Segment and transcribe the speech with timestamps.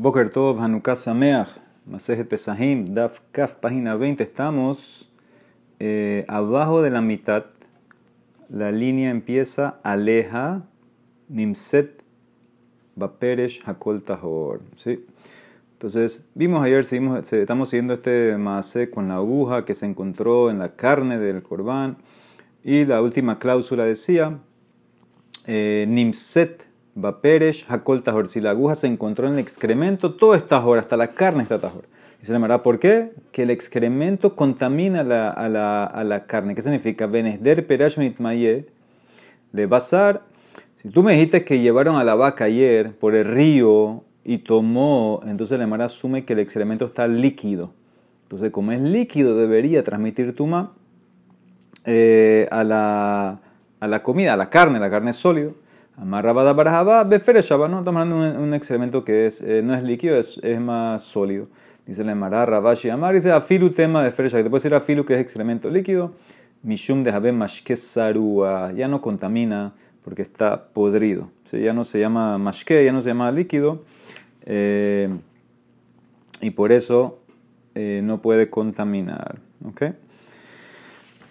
[0.00, 4.22] Boker Tov, Hanukkah Sameach, Masejet Pesahim, Daf Kaf, página 20.
[4.22, 5.10] Estamos
[5.78, 7.44] eh, abajo de la mitad.
[8.48, 10.62] La línea empieza Aleja,
[11.28, 12.02] Nimset,
[12.96, 14.62] Baperesh, Hakol Tahor.
[14.78, 15.04] ¿sí?
[15.74, 20.60] Entonces, vimos ayer, seguimos, estamos siguiendo este Maase con la aguja que se encontró en
[20.60, 21.98] la carne del corbán.
[22.64, 24.38] Y la última cláusula decía,
[25.46, 26.69] eh, Nimset,
[27.00, 28.28] Baperesh, Hakol Tahor.
[28.28, 31.58] Si la aguja se encontró en el excremento, todo está Tahor, hasta la carne está
[31.58, 31.84] Tahor.
[32.22, 33.12] Y se llamará, ¿por qué?
[33.32, 36.54] Que el excremento contamina la, a, la, a, la, carne.
[36.54, 37.06] ¿Qué significa?
[37.06, 38.66] Benesder Perash Mitmaye,
[39.52, 40.22] de Bazar.
[40.82, 45.20] Si tú me dijiste que llevaron a la vaca ayer por el río y tomó,
[45.26, 47.72] entonces la Mara asume que el excremento está líquido.
[48.22, 50.72] Entonces, como es líquido, debería transmitir tuma
[51.84, 53.40] eh, a, la,
[53.80, 55.54] a la comida, a la carne, la carne es sólido.
[56.00, 57.80] Amarrabada barajaba, befere ¿no?
[57.80, 61.48] Estamos hablando de un, excremento que es, eh, no es líquido, es, es, más sólido.
[61.84, 65.12] Dice la Emara, Rabashi Amar, dice afilu tema de que te puede decir afilu que
[65.12, 66.12] es excremento líquido.
[66.62, 67.74] Mishum de Habe Mashke
[68.74, 71.30] ya no contamina porque está podrido.
[71.52, 73.82] Ya no se llama mashke, ya no se llama líquido.
[74.46, 75.10] Eh,
[76.40, 77.18] y por eso
[77.74, 79.38] eh, no puede contaminar.
[79.66, 79.82] ¿ok?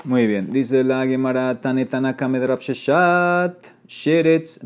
[0.06, 3.54] Muy bien, dice la Gemara Tanetana Kamedraf Sheshat.
[3.86, 4.62] Sheretz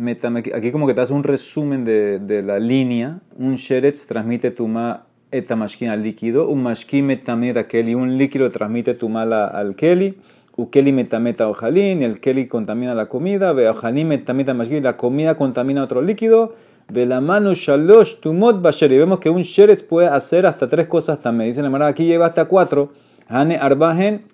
[0.54, 3.20] Aquí como que te hace un resumen de, de la línea.
[3.40, 6.48] Un Sheretz transmite tuma etamashkin al líquido.
[6.48, 7.96] Un mashkin metameta keli.
[7.96, 10.20] Un líquido transmite tuma al keli.
[10.56, 12.04] Ukeli metameta ojalín.
[12.04, 13.54] El keli contamina la comida.
[13.54, 14.84] Ve ojalín metameta mashkin.
[14.84, 16.54] La comida contamina otro líquido.
[16.90, 19.00] Ve la mano shalosh tumot basheri.
[19.00, 21.50] Vemos que un Sheretz puede hacer hasta tres cosas también.
[21.50, 22.92] Dice la aquí lleva hasta cuatro.
[23.28, 24.33] Hane arbajen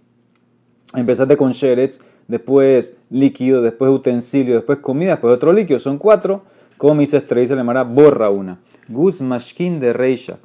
[0.95, 5.77] Empezaste con sheretz, después líquido, después utensilio, después comida, después otro líquido.
[5.79, 6.43] Son cuatro.
[6.77, 8.59] Como dice se le llamará borra una.
[8.87, 10.39] Gus mashkin de reisha.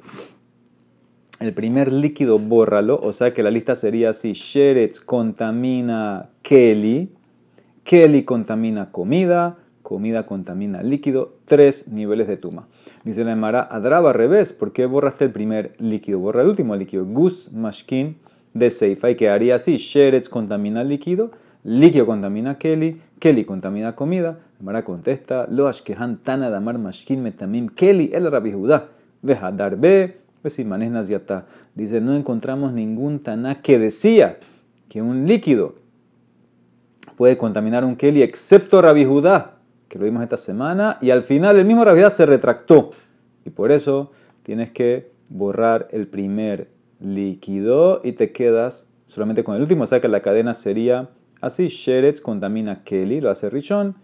[1.39, 2.97] El primer líquido, bórralo.
[3.01, 4.33] O sea que la lista sería así.
[4.33, 7.11] Sheretz contamina keli.
[7.83, 9.57] Keli contamina comida.
[9.81, 11.37] Comida contamina líquido.
[11.45, 12.67] Tres niveles de tuma.
[13.03, 14.53] Dice la Emara, adraba al revés.
[14.53, 16.19] ¿Por qué borraste el primer líquido?
[16.19, 17.05] Borra el último líquido.
[17.05, 18.17] Gus mashkin
[18.55, 21.29] de Seifa y quedaría así: Sheretz contamina líquido,
[21.63, 24.39] líquido contamina Kelly, Kelly contamina comida.
[24.59, 28.87] Mara contesta: Lo ashkehan tana damar mashkin metamim Kelly el Rabbi Judá.
[29.21, 30.17] Veja darbe,
[30.89, 31.45] naziata.
[31.75, 34.39] Dice: No encontramos ningún taná que decía
[34.89, 35.75] que un líquido
[37.17, 39.57] puede contaminar un Kelly excepto Rabbi Judá,
[39.89, 42.91] que lo vimos esta semana, y al final el mismo Rabbi Judá se retractó.
[43.43, 44.11] Y por eso
[44.43, 46.74] tienes que borrar el primer
[47.05, 49.83] líquido y te quedas solamente con el último.
[49.83, 51.09] O sea que la cadena sería
[51.41, 51.67] así.
[51.67, 53.95] Sheretz contamina Kelly, lo hace Richon.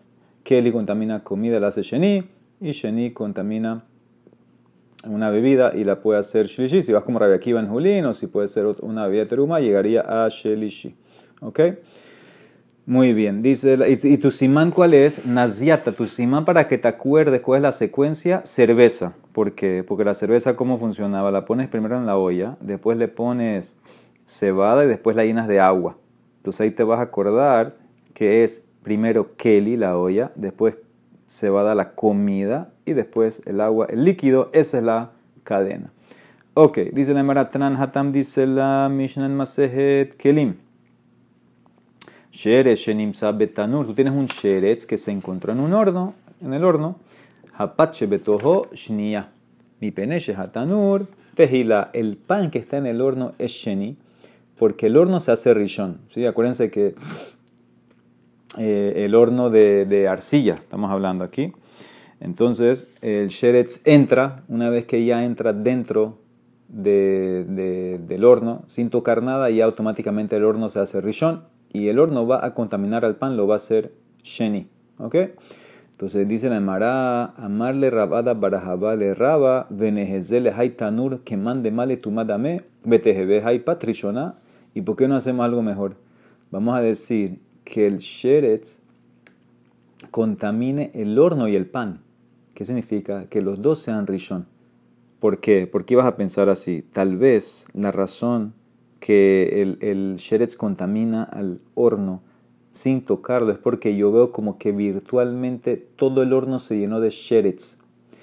[0.44, 2.30] Kelly contamina comida, lo hace Sheni.
[2.60, 3.86] Y Sheni contamina
[5.06, 6.84] una bebida y la puede hacer Shlishi.
[6.84, 10.02] Si vas como Rabbi Akiva en Julín o si puede ser una bebida teruma, llegaría
[10.02, 10.96] a Shelishi.
[11.42, 11.60] ¿Ok?
[12.92, 13.42] Muy bien.
[13.42, 15.26] Dice, ¿y, tu simán cuál es?
[15.26, 15.94] Naziata.
[15.94, 19.14] Tu simán para que te acuerdes cuál es la secuencia, cerveza.
[19.32, 19.86] ¿Por qué?
[19.88, 21.32] Porque la cerveza, ¿cómo funcionaba?
[21.32, 23.78] La pones primero en la olla, después le pones
[24.26, 26.00] cebada y después la llenas de agua.
[26.40, 27.78] Entonces ahí te vas a acordar
[28.14, 30.78] que es primero Kelly, la olla, después
[31.28, 34.50] cebada la comida y después el agua, el líquido.
[34.52, 35.12] Esa es la
[35.46, 35.94] cadena.
[36.56, 40.56] Ok, dice la Maratran Hatam, dice la Mishnah Masehet Kelim.
[42.32, 43.86] Sheretz Shenimsa Betanur.
[43.86, 46.98] Tú tienes un Sheretz que se encontró en un horno, en el horno.
[47.54, 49.32] Hapache Betoho Shnia.
[49.82, 51.06] Mi peneche Hatanur.
[51.36, 51.90] Tejila.
[51.94, 53.98] El pan que está en el horno es Sheni.
[54.58, 56.00] Porque el horno se hace rishon.
[56.10, 56.26] ¿sí?
[56.26, 56.96] Acuérdense que
[58.58, 61.52] eh, el horno de, arcilla, estamos hablando aquí.
[62.22, 66.20] Entonces, el sheretz entra, una vez que ya entra dentro
[66.68, 71.44] de, de, del horno, sin tocar nada, y automáticamente el horno se hace rishon
[71.74, 73.94] y el horno va a contaminar al pan, lo va a hacer
[74.24, 74.68] sheni.
[74.98, 75.16] ¿Ok?
[75.92, 83.44] Entonces dice la Emara, amarle rabada barajabale raba, venejezele haitanur, que mande male tumadame, betejebe
[83.44, 84.36] hay patrichona.
[84.74, 85.98] ¿Y por qué no hacemos algo mejor?
[86.50, 88.80] Vamos a decir que el sheretz
[90.10, 92.02] contamine el horno y el pan.
[92.56, 93.26] ¿Qué significa?
[93.30, 94.48] Que los dos sean rishon.
[95.20, 95.68] ¿Por qué?
[95.68, 96.82] ¿Por qué ibas a pensar así?
[96.82, 98.56] Tal vez la razón
[99.02, 102.22] que el, el sheretz contamina al horno
[102.72, 107.10] sin tocarlo es porque yo veo como que virtualmente todo el horno se llenó de
[107.10, 107.80] sheretz.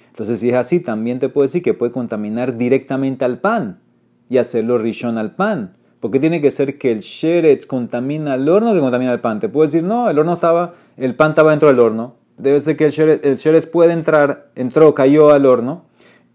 [0.08, 3.80] Entonces, si es así, también te puedo decir que puede contaminar directamente al pan
[4.28, 5.74] y hacerlo rishon al pan.
[6.00, 9.40] Porque tiene que ser que el sheretz contamina al horno que contamina al pan.
[9.40, 12.14] Te puedo decir, no, el horno estaba, el pan estaba dentro del horno.
[12.36, 15.84] Debe ser que el sheretz, el sheretz puede entrar, entró, cayó al horno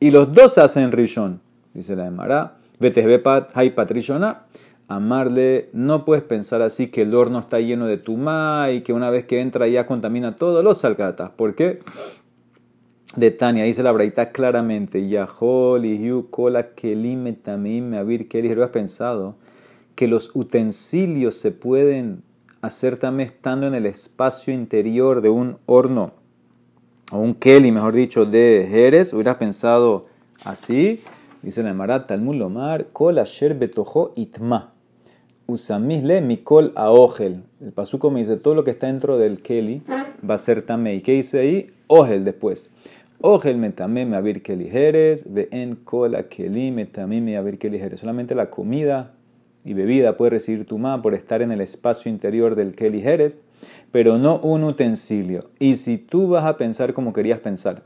[0.02, 1.42] Y los dos hacen rishon,
[1.74, 2.58] dice la Emara.
[3.76, 4.46] Patrillona.
[4.88, 9.10] Amarle, no puedes pensar así que el horno está lleno de tumá y que una
[9.10, 11.32] vez que entra ya contamina todo los salcatas.
[11.32, 11.80] ¿Por qué?
[13.16, 18.52] De Tania, dice la braita claramente, Yahol y Yu Kola Kelim Tamim Avir Keli.
[18.62, 19.36] has pensado
[19.96, 22.24] que los utensilios se pueden
[22.62, 26.14] hacer también estando en el espacio interior de un horno
[27.12, 29.14] o un Keli, mejor dicho, de Jerez?
[29.14, 30.08] Hubieras pensado
[30.46, 31.00] así.
[31.44, 34.72] Dice la Marat Talmud Lomar, Kol Asher Betojo Itma.
[35.46, 37.44] Usamisle Mikol Aogel.
[37.60, 39.82] El pasuco me dice, todo lo que está dentro del Keli
[40.28, 40.96] va a ser tamé.
[40.96, 41.70] ¿Y qué dice ahí?
[41.88, 42.70] Ogel después.
[43.20, 48.00] Ogel metame me abir Keli Jerez, ve en cola Keli metame me abir Keli Jerez.
[48.00, 49.12] Solamente la comida
[49.66, 53.44] y bebida puede recibir tumá por estar en el espacio interior del Keli Jerez,
[53.92, 55.50] pero no un utensilio.
[55.60, 57.84] Y si tú vas a pensar como querías pensar,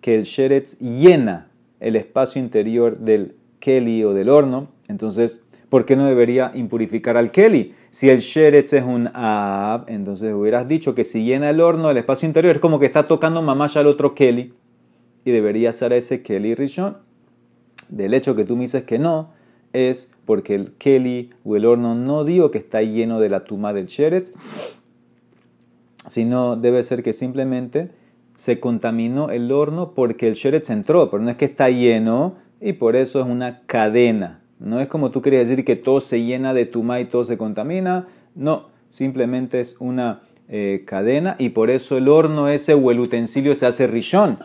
[0.00, 1.50] que el Sheretz llena
[1.84, 7.30] el espacio interior del Keli o del horno, entonces, ¿por qué no debería impurificar al
[7.30, 7.74] Keli?
[7.90, 11.98] Si el Sheretz es un Ab, entonces hubieras dicho que si llena el horno, el
[11.98, 14.54] espacio interior es como que está tocando mamaya al otro Keli
[15.26, 16.96] y debería ser ese Keli Rishon.
[17.90, 19.32] Del hecho que tú me dices que no,
[19.74, 23.74] es porque el Keli o el horno no digo que está lleno de la tuma
[23.74, 24.32] del Sheretz,
[26.06, 27.90] sino debe ser que simplemente
[28.34, 32.74] se contaminó el horno porque el sheretz entró, pero no es que está lleno y
[32.74, 34.40] por eso es una cadena.
[34.58, 37.36] No es como tú querías decir que todo se llena de tuma y todo se
[37.36, 38.08] contamina.
[38.34, 43.54] No, simplemente es una eh, cadena y por eso el horno ese o el utensilio
[43.54, 44.38] se hace rishon.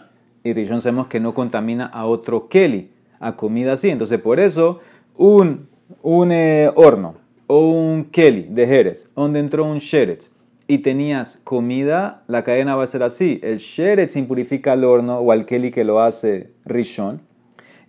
[0.43, 3.89] Y rishon sabemos que no contamina a otro keli, a comida así.
[3.89, 4.79] Entonces por eso
[5.15, 5.67] un,
[6.01, 7.15] un eh, horno
[7.47, 10.29] o un keli de Jerez, donde entró un sheretz
[10.69, 13.39] y tenías comida, la cadena va a ser así.
[13.41, 17.21] El sheretz impurifica al horno o al keli que lo hace rishon.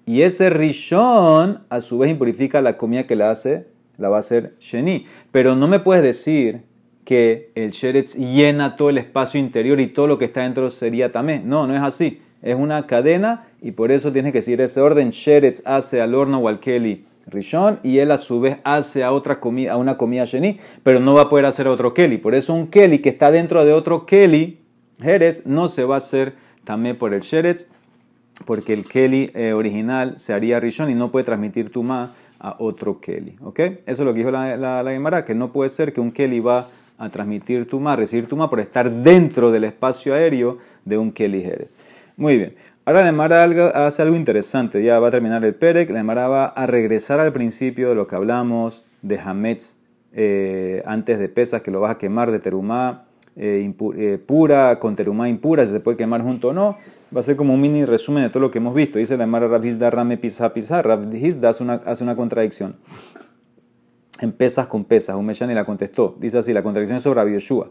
[0.06, 3.66] Y ese rishon a su vez impurifica la comida que la hace,
[3.98, 5.04] la va a hacer sheni.
[5.30, 6.62] Pero no me puedes decir
[7.04, 11.12] que el sheretz llena todo el espacio interior y todo lo que está dentro sería
[11.12, 11.42] tamé.
[11.44, 12.22] No, no es así.
[12.40, 15.10] Es una cadena y por eso tienes que decir ese orden.
[15.10, 19.12] Sheretz hace al horno o al keli Rishon y él a su vez hace a
[19.12, 22.18] otra comida, a una comida Sheni, pero no va a poder hacer a otro Keli.
[22.18, 24.60] Por eso un Keli que está dentro de otro Keli,
[25.00, 26.34] Jerez, no se va a hacer
[26.64, 27.68] también por el Sheretz,
[28.44, 33.00] porque el Keli eh, original se haría Rishon y no puede transmitir Tuma a otro
[33.00, 33.36] Keli.
[33.42, 33.60] ¿Ok?
[33.60, 36.66] Eso es lo que dijo la, la, que no puede ser que un Keli va
[36.98, 41.74] a transmitir Tuma, recibir Tuma por estar dentro del espacio aéreo de un Keli Jerez.
[42.16, 42.54] Muy bien.
[42.90, 43.44] Ahora la Emara
[43.86, 47.32] hace algo interesante, ya va a terminar el Perec, la Emara va a regresar al
[47.32, 49.76] principio de lo que hablamos de Hametz
[50.12, 53.04] eh, antes de pesas, que lo vas a quemar de terumá
[53.36, 56.78] eh, eh, pura con terumá impura, si se puede quemar junto o no.
[57.14, 58.98] Va a ser como un mini resumen de todo lo que hemos visto.
[58.98, 60.80] Dice la Emara Rabhizda Rame Pisa Pisa.
[60.80, 62.74] hace una, hace una contradicción.
[64.20, 65.16] En pesas con pesas.
[65.16, 66.16] Y la contestó.
[66.18, 67.70] Dice así, la contradicción es sobre Rabbi Yeshua.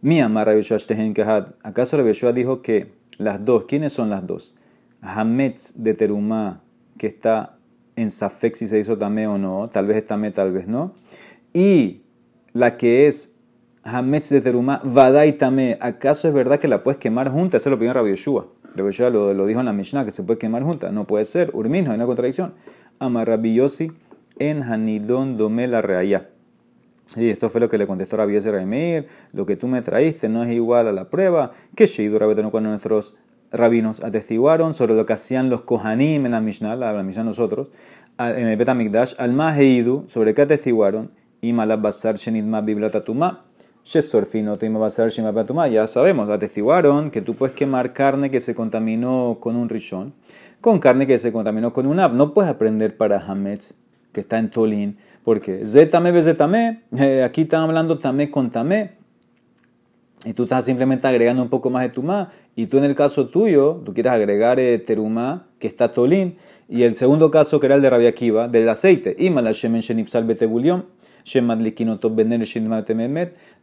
[0.00, 4.54] Mi amar Rabbi Yeshua ¿Acaso Rabbi Yeshua dijo que las dos, ¿quiénes son las dos?
[5.00, 6.62] Hametz de Terumá,
[6.96, 7.58] que está
[7.96, 10.94] en Safek si se hizo tamé o no, tal vez es tamé, tal vez no.
[11.52, 12.02] Y
[12.52, 13.38] la que es
[13.82, 17.56] Hametz de Terumá, Vadai tamé, ¿acaso es verdad que la puedes quemar junta?
[17.56, 18.46] Esa es lo opinión de Rabbi Yeshua.
[18.76, 20.92] Rabbi lo, dijo en la Mishnah, que se puede quemar junta.
[20.92, 21.50] No puede ser.
[21.54, 22.54] Urmin, hay una contradicción.
[23.00, 23.60] Ama Rabbi
[24.38, 26.30] en Hanidon Domela Reaya.
[27.16, 30.28] Y esto fue lo que le contestó Rabbi Yezer Meir, lo que tú me traíste
[30.28, 31.52] no es igual a la prueba.
[31.74, 33.14] Que Sheidu Rabetano cuando nuestros
[33.50, 37.70] rabinos atestiguaron sobre lo que hacían los Kohanim en la Mishnah, la, Mishnah nosotros,
[38.18, 43.44] en el Betamikdash, al Maheidu, sobre qué atestiguaron, y Malabasar Shenidma Biblatatuma,
[43.84, 49.56] Shesorfino Basar Shenidma ya sabemos, atestiguaron que tú puedes quemar carne que se contaminó con
[49.56, 50.12] un rishon,
[50.60, 52.12] con carne que se contaminó con un ab.
[52.12, 53.76] No puedes aprender para Hametz,
[54.12, 58.92] que está en Tolín, porque Zetame Bezetame, eh, aquí están hablando tamé con tamé,
[60.24, 63.28] y tú estás simplemente agregando un poco más de tumá, y tú en el caso
[63.28, 66.36] tuyo, tú quieres agregar eh, terumá, que está tolín,
[66.68, 70.24] y el segundo caso que era el de Rabia Kiva, del aceite, y shemen shenipsal
[70.24, 70.84] betebulion,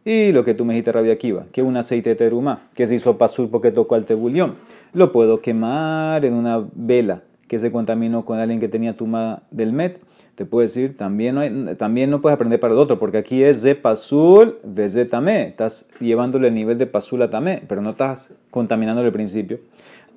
[0.05, 2.95] y lo que tú me dijiste, Rabia Kiva, que un aceite de terumá, que se
[2.95, 4.53] hizo pasur porque tocó al tebulión,
[4.93, 9.71] lo puedo quemar en una vela que se contaminó con alguien que tenía tumá del
[9.73, 9.99] met,
[10.35, 13.61] te puedo decir, también no, también no puedes aprender para el otro, porque aquí es
[13.61, 15.47] de pasul, de tamé.
[15.47, 19.59] Estás llevándole el nivel de pasul a tamé, pero no estás contaminando el principio.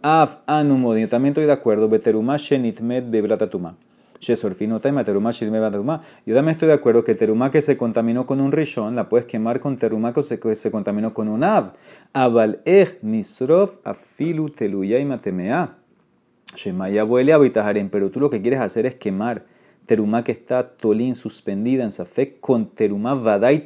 [0.03, 1.89] Af anumodin, también estoy de acuerdo.
[1.89, 3.77] Beterumá shenitmet bebratatuma.
[4.21, 4.81] Shesorfino.
[4.81, 9.27] Yo también estoy de acuerdo que terumá que se contaminó con un rishon la puedes
[9.27, 11.73] quemar con terumá que se, contaminó con un av.
[12.13, 15.77] Aval ech nisrof afilu teluyay matemea.
[16.57, 17.39] Shemaya huele a
[17.91, 19.45] pero tú lo que quieres hacer es quemar
[19.89, 23.65] terumá que está tolín suspendida en Safek con terumá vadai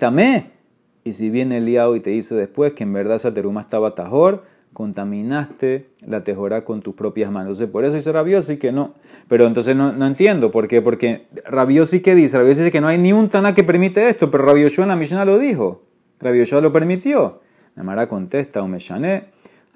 [1.05, 3.97] Y si viene el liao y te dice después que en verdad esa terumá estaba
[3.97, 7.49] tajor, contaminaste la tejorá con tus propias manos.
[7.49, 8.95] Entonces, por eso dice Rabiosi que no.
[9.26, 10.81] Pero entonces no, no entiendo, ¿por qué?
[10.81, 14.31] Porque Rabiosi que dice, Rabiosi dice que no hay ni un Tana que permite esto,
[14.31, 15.83] pero Rabioshua en la Mishnah lo dijo.
[16.21, 17.41] Rabioshua lo permitió.
[17.75, 19.25] Namara contesta, Umeshane,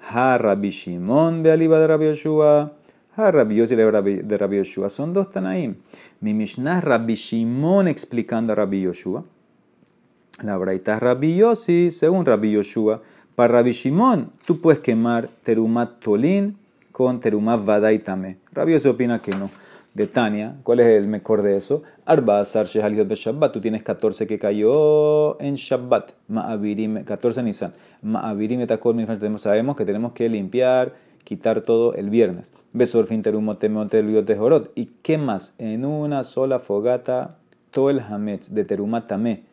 [0.09, 2.76] Ha Rabbi Shimon aliba de Rabioshua,
[3.17, 4.89] Ha Rabbi de Rabioshua.
[4.89, 5.77] Son dos Tanaim.
[6.21, 9.23] Mi Mishnah Rabbi Shimon explicando a Rabbi Yoshua.
[10.43, 13.01] La Braita Rabbi Yossi, según Rabbi Yoshua.
[13.33, 16.57] Para Rabbi Shimon, tú puedes quemar terumat tolín
[16.91, 18.37] con terumat vadaitame.
[18.51, 19.49] Rabbi se opina que no.
[19.95, 21.81] De Tania, ¿cuál es el mejor de eso?
[22.05, 23.51] Arba Asar Shabbat.
[23.51, 26.11] Tú tienes 14 que cayó en Shabbat.
[26.27, 27.73] Ma'avirim, 14 Nisan.
[28.03, 28.95] Ma'avirim etakol
[29.39, 30.93] Sabemos que tenemos que limpiar,
[31.27, 32.53] quitar todo el viernes.
[33.21, 34.01] Terumotemote
[34.37, 34.71] jorot.
[34.75, 35.53] ¿Y qué más?
[35.57, 37.35] En una sola fogata,
[37.71, 39.43] todo el hametz de terumat tamé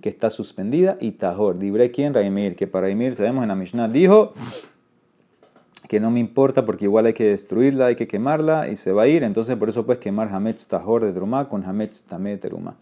[0.00, 1.58] que está suspendida, y Tahor.
[1.58, 4.32] Dibre quién, Raimir, que para Raimir sabemos en la Mishnah dijo
[5.88, 9.02] que no me importa porque igual hay que destruirla, hay que quemarla y se va
[9.02, 9.24] a ir.
[9.24, 12.76] Entonces por eso puedes quemar Hametz Tahor de Trumá con Hametz Tamé Teruma.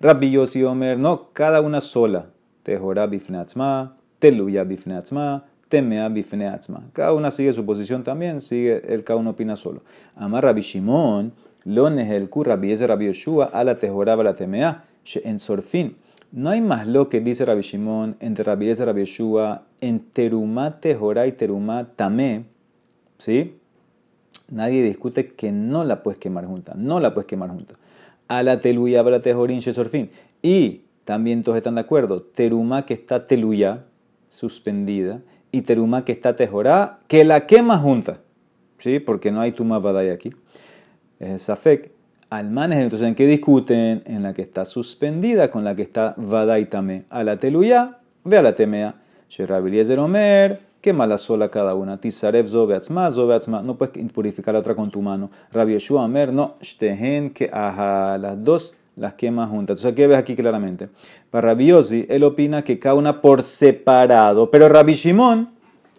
[0.00, 2.26] Rabbi Yossi Omer, no, cada una sola.
[2.64, 6.84] Tehorá bifneatzma, teluya bifneatzma, temea bifneatzma.
[6.92, 9.82] Cada una sigue su posición también, sigue, el cada uno opina solo.
[10.14, 11.32] Amar Rabbi Shimon,
[11.64, 14.84] lo el Rabbi Yezer Rabbi Yoshua, ala tehorá la temea,
[15.24, 15.96] en sorfin.
[16.30, 20.78] No hay más lo que dice Rabbi Shimon entre Rabbi y Rabbi Yeshua en Terumá
[20.78, 22.44] Tehorá y Terumá Tamé.
[23.18, 23.56] ¿Sí?
[24.48, 26.74] Nadie discute que no la puedes quemar junta.
[26.76, 27.74] No la puedes quemar junta.
[28.28, 30.10] A la teluya, a la tejorín, fin.
[30.40, 32.22] Y también todos están de acuerdo.
[32.22, 33.86] Terumá que está teluya,
[34.28, 35.20] suspendida,
[35.54, 38.18] y terumá que está tejorá, que la quema junta.
[38.78, 38.98] ¿Sí?
[38.98, 40.32] Porque no hay tuma badai aquí.
[41.20, 41.92] Es Safek
[42.28, 44.02] almanes, entonces ¿en qué discuten?
[44.04, 47.04] En la que está suspendida con la que está vadaitame.
[47.08, 48.96] A la teluya, ve a la temea.
[49.28, 51.98] Sherabiliezer Omer, quema la sola cada una.
[51.98, 53.62] Tisarev zobeatzma, zobeatzma.
[53.62, 55.30] No puedes purificar la otra con tu mano.
[55.52, 56.56] Rabbi Yeshua Omer, no.
[56.60, 59.78] Shtehen que a las dos las quema juntas.
[59.78, 60.88] Entonces, ¿qué ves aquí claramente?
[61.30, 61.70] Para Rabbi
[62.08, 64.50] él opina que cada una por separado.
[64.50, 65.50] Pero Rabbi Shimon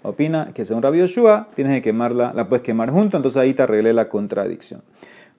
[0.03, 3.17] opina que según Rabbi Yoshua, tienes que quemarla, la puedes quemar junto.
[3.17, 4.81] Entonces ahí te arreglé la contradicción.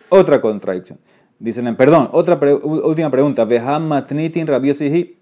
[0.08, 0.98] Otra contradicción.
[1.38, 3.44] Dicen, perdón, otra última pregunta.
[3.44, 5.16] Veham matnitin rabiosihi.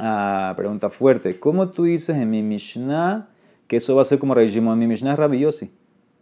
[0.00, 1.38] Ah, pregunta fuerte.
[1.38, 3.28] ¿Cómo tú dices en mi Mishnah
[3.66, 5.70] que eso va a ser como Rabbi En mi Mishnah es Rabiosi.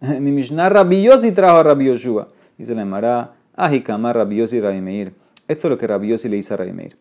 [0.00, 2.28] En mi Mishnah Rabiosi trajo a Rabbi Yoshua.
[2.56, 5.12] Dice la Mara, Ajikama Rabiosi Rabbi Meir.
[5.48, 6.96] Esto es lo que Rabiosi le dice a Rabbi Meir.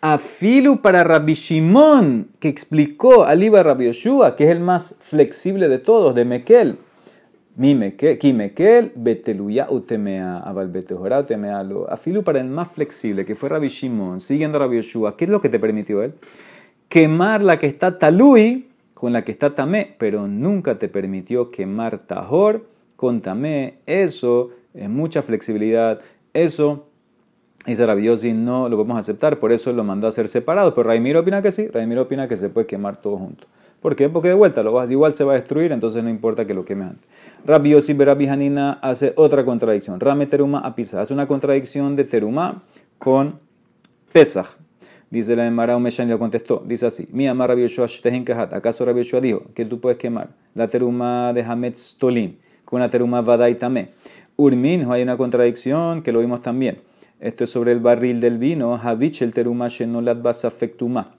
[0.00, 3.90] Afilu para Rabbi Shimon, que explicó al Iba Rabbi
[4.36, 6.78] que es el más flexible de todos, de Mekel.
[8.18, 11.88] Kimekel, Beteluya Utemea, Abal Betehora Utemea lo.
[11.88, 15.16] Afilu para el más flexible, que fue Rabbi Shimon, siguiendo a Rabbi Yoshua.
[15.16, 16.14] ¿Qué es lo que te permitió él?
[16.88, 21.98] Quemar la que está talui con la que está tamé, pero nunca te permitió quemar
[21.98, 22.66] tahor
[22.96, 23.78] con tamé.
[23.86, 26.00] Eso es mucha flexibilidad.
[26.34, 26.86] Eso
[27.66, 30.74] dice Rabbi Yossi, no lo podemos aceptar, por eso lo mandó a hacer separado.
[30.74, 33.46] Pero Raimiro opina que sí, Raimiro opina que se puede quemar todo junto.
[33.80, 34.08] ¿Por qué?
[34.08, 36.64] Porque de vuelta lo vas, igual se va a destruir, entonces no importa que lo
[36.64, 37.08] queme antes.
[37.44, 39.98] Rabbi Yossi Rabbi Hanina hace otra contradicción.
[39.98, 41.00] Rame teruma apisa.
[41.00, 42.62] Hace una contradicción de teruma
[42.98, 43.40] con
[44.12, 44.56] Pesach.
[45.10, 46.62] Dice la Emara Umeshan le contestó.
[46.64, 47.86] Dice así: Mi amar Rabbi Yoshua
[48.24, 48.54] Kahat.
[48.54, 52.88] ¿Acaso Rabbi Yoshua dijo que tú puedes quemar la teruma de Hametz Tolim con la
[52.88, 53.90] teruma Vadai Tamé?
[54.36, 56.78] Urmin, hay una contradicción que lo vimos también.
[57.20, 58.74] Esto es sobre el barril del vino.
[58.82, 61.14] Havich el teruma shenolat basafektuma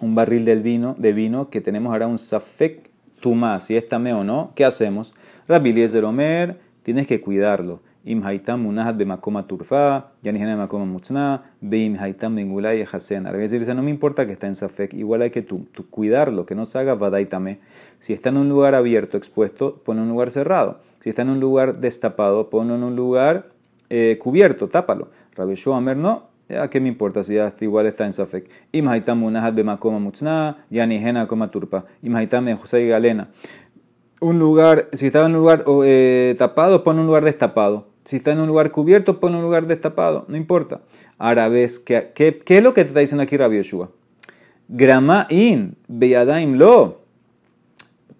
[0.00, 4.12] un barril del vino, de vino que tenemos ahora un safek tuma, si es tamé
[4.12, 5.14] o no, ¿qué hacemos?
[5.48, 7.80] Rabbi Eliezer Omer, tienes que cuidarlo.
[8.06, 13.26] Im haitam munahat bemakoma turfa, yanihena makoma mutzna, beim haitam mingulay hasen.
[13.26, 16.54] Es decir, no me importa que está en safek, igual hay que tú, cuidarlo, que
[16.54, 17.60] no se haga vadaitame.
[18.00, 20.80] Si está en un lugar abierto, expuesto, pone un lugar cerrado.
[21.04, 23.50] Si está en un lugar destapado, ponlo en un lugar
[23.90, 25.10] eh, cubierto, tápalo.
[25.34, 28.48] Rabbi Omer no, ya, ¿qué me importa si ya igual está en Safek?
[28.72, 31.84] Imhaitam munahat bemakoma mutzna, yanihena koma turpa.
[32.00, 33.28] Imhaitam José Galena.
[34.22, 37.86] Un lugar, si está en un lugar eh, tapado, pon un lugar destapado.
[38.04, 40.24] Si está en un lugar cubierto, pon un lugar destapado.
[40.28, 40.80] No importa.
[41.18, 43.90] Ahora ves, ¿qué, qué, qué es lo que te está diciendo aquí Rabbi Yeshua?
[44.68, 47.03] Grama in, beyadaim lo.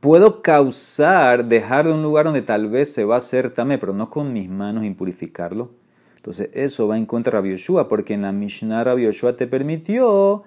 [0.04, 3.94] Puedo causar, dejar de un lugar donde tal vez se va a hacer tamé, pero
[3.94, 5.70] no con mis manos impurificarlo.
[6.16, 9.46] Entonces eso va en contra de Rabbi Yoshua, porque en la Mishnah Rabbi Yoshua te
[9.46, 10.42] permitió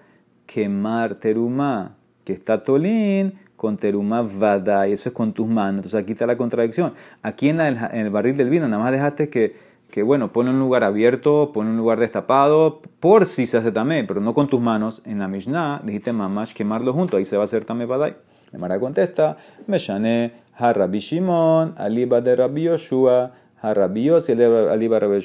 [0.46, 5.78] quemar terumá, que está tolín, con teruma vada, y eso es con tus manos.
[5.78, 6.94] Entonces aquí está la contradicción.
[7.24, 9.56] Aquí en, el barril del vino, nada más dejaste que,
[9.90, 14.04] que, bueno, pone un lugar abierto, pone un lugar destapado, por si se hace tamé,
[14.04, 15.02] pero no con tus manos.
[15.04, 18.18] En la Mishnah dijiste mamás quemarlo junto, ahí se va a hacer tamé vadai.
[18.52, 19.38] La Mara contesta,
[19.68, 25.20] Meshane, Harabi Shimon, Aliba de Rabbi Yoshua, Harabi Yossi, Aliba Rabbi.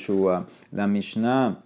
[0.73, 1.59] La Mishnah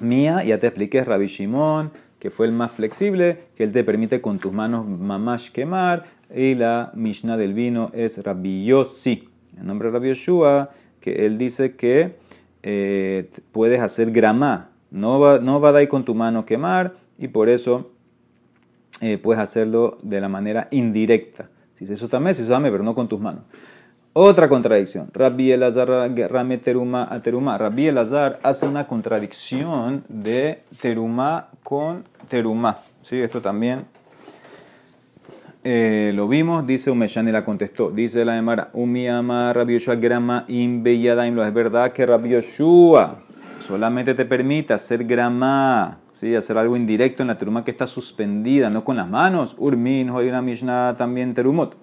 [0.00, 4.22] mía, ya te expliqué, Rabbi Shimon, que fue el más flexible, que él te permite
[4.22, 9.28] con tus manos mamash quemar, y la Mishnah del vino es Rabbi Yossi.
[9.58, 10.70] El nombre de Rabbi Yoshua,
[11.00, 12.16] que él dice que
[12.62, 17.28] eh, puedes hacer grama, no va, no va a dar con tu mano quemar, y
[17.28, 17.90] por eso
[19.00, 21.48] eh, puedes hacerlo de la manera indirecta.
[21.74, 23.42] Si eso también, si eso dame, pero no con tus manos.
[24.12, 25.08] Otra contradicción.
[25.12, 27.56] Rabbi Elazar rame teruma a teruma.
[27.56, 32.78] Rabbi Elazar hace una contradicción de teruma con teruma.
[33.02, 33.18] ¿Sí?
[33.18, 33.84] Esto también
[35.62, 36.66] eh, lo vimos.
[36.66, 37.90] Dice Umeshani la contestó.
[37.90, 38.70] Dice la Emara.
[38.72, 41.38] Umiyama Rabbi Yoshua grama imbeyadaim.
[41.38, 43.22] Es verdad que Rabbi Yoshua
[43.70, 45.98] solamente te permite hacer grama.
[46.10, 46.34] ¿sí?
[46.34, 49.54] Hacer algo indirecto en la teruma que está suspendida, no con las manos.
[49.58, 51.76] Urmin, hay una Mishnah también terumot.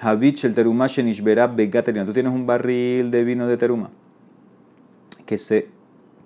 [0.00, 0.88] Habich el teruma
[1.54, 2.04] begaterina.
[2.04, 3.90] Tú tienes un barril de vino de teruma
[5.24, 5.68] que se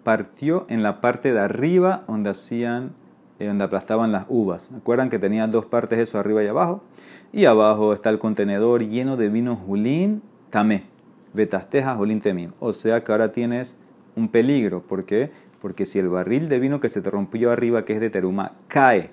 [0.02, 2.92] partió en la parte de arriba donde hacían,
[3.38, 4.70] eh, donde aplastaban las uvas.
[4.74, 6.82] ¿Acuerdan que tenía dos partes eso arriba y abajo?
[7.34, 10.84] Y abajo está el contenedor lleno de vino julín tamé.
[11.34, 12.52] Vetasteja julín temim.
[12.60, 13.78] O sea que ahora tienes
[14.16, 14.82] un peligro.
[14.82, 15.30] ¿Por qué?
[15.60, 18.52] Porque si el barril de vino que se te rompió arriba, que es de teruma,
[18.68, 19.10] cae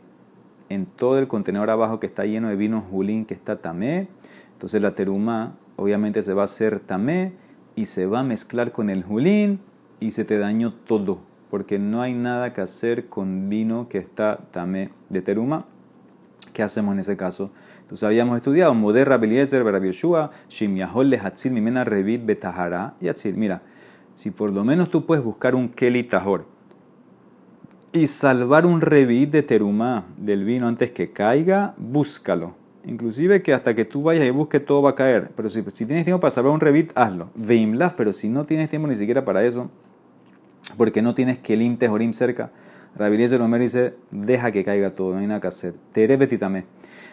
[0.69, 4.07] en todo el contenedor abajo que está lleno de vino julín que está tamé,
[4.53, 7.33] entonces la teruma obviamente se va a hacer tamé
[7.75, 9.59] y se va a mezclar con el julín
[9.99, 11.19] y se te dañó todo,
[11.49, 15.65] porque no hay nada que hacer con vino que está tamé de teruma.
[16.53, 17.51] ¿Qué hacemos en ese caso?
[17.81, 21.19] Entonces habíamos estudiado Moder Rabeliezer Berabiyoshua, Shim Yahol
[21.51, 23.35] Mimena Revit Betahara Yatzil.
[23.35, 23.61] Mira,
[24.15, 26.45] si por lo menos tú puedes buscar un Keli Tahor
[27.91, 33.75] y salvar un Revit de teruma del vino antes que caiga, búscalo Inclusive que hasta
[33.75, 35.31] que tú vayas y busques todo va a caer.
[35.35, 37.29] Pero si, si tienes tiempo para salvar un revit, hazlo.
[37.35, 39.69] Veimlas, pero si no tienes tiempo ni siquiera para eso,
[40.75, 42.51] porque no tienes Kelim Tejorim cerca,
[42.95, 45.75] Rabeliezer Omer dice, deja que caiga todo, no hay nada que hacer.
[45.93, 46.65] Tere betitame.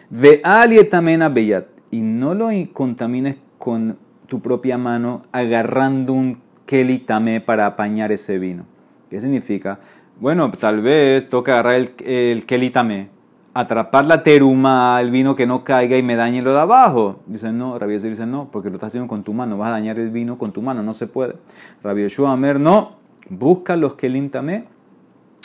[0.09, 1.67] Ve alietamena beyat.
[1.89, 3.97] Y no lo contamines con
[4.27, 8.63] tu propia mano agarrando un kelitame para apañar ese vino.
[9.09, 9.79] ¿Qué significa?
[10.21, 13.09] Bueno, tal vez toca agarrar el, el kelitame
[13.53, 17.19] atrapar la teruma, el vino que no caiga y me dañe lo de abajo.
[17.25, 19.99] Dicen, no, Rabbi dice, no, porque lo estás haciendo con tu mano, vas a dañar
[19.99, 21.35] el vino con tu mano, no se puede.
[21.83, 22.93] Rabbi Yeshua Amer, no,
[23.29, 24.63] busca los kelim tamé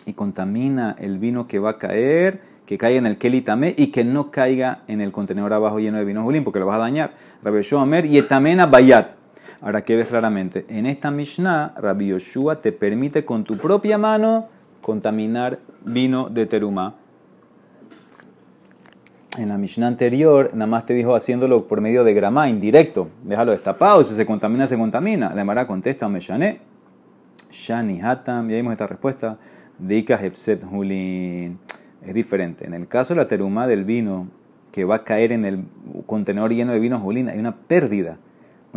[0.05, 3.89] y contamina el vino que va a caer, que caiga en el kelim tamé y
[3.89, 6.83] que no caiga en el contenedor abajo lleno de vino julín, porque lo vas a
[6.83, 7.15] dañar.
[7.43, 9.17] Rabbi Yeshua Amer, y etamena bayat.
[9.61, 10.67] Ahora, ¿qué ves claramente?
[10.69, 14.49] En esta Mishnah, Rabbi Yoshua te permite con tu propia mano
[14.83, 16.95] contaminar vino de teruma
[19.39, 23.09] en la Mishnah anterior, nada más te dijo haciéndolo por medio de grama, indirecto.
[23.23, 25.35] Déjalo destapado, si se contamina, se contamina.
[25.35, 26.61] La Emara contesta, Meshané,
[27.51, 29.39] Shani Hatam, ya vimos esta respuesta.
[29.79, 31.59] Dika Hefset Hulin.
[32.03, 32.67] Es diferente.
[32.67, 34.29] En el caso de la teruma del vino,
[34.73, 35.65] que va a caer en el
[36.07, 38.19] contenedor lleno de vino Hulin, hay una pérdida.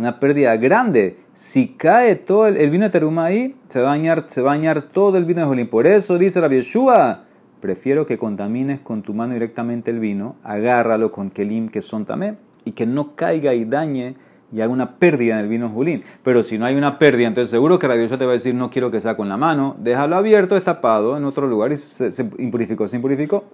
[0.00, 1.18] Una pérdida grande.
[1.34, 5.18] Si cae todo el, vino de teruma ahí, se va, a dañar, se va todo
[5.18, 5.68] el vino de Hulin.
[5.68, 7.24] Por eso dice la Yeshua
[7.60, 12.36] prefiero que contamines con tu mano directamente el vino, agárralo con kelim que son tamé
[12.64, 14.14] y que no caiga y dañe
[14.50, 16.02] y haga una pérdida en el vino julín.
[16.24, 18.54] Pero si no hay una pérdida, entonces seguro que la Dios te va a decir
[18.54, 22.10] no quiero que sea con la mano, déjalo abierto, destapado en otro lugar y se,
[22.38, 23.44] impurificó, se impurificó.